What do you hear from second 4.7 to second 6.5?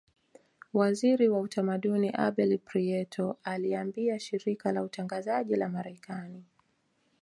la utangazaji la marekani